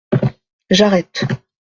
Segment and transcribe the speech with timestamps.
[0.71, 1.25] J’arrête.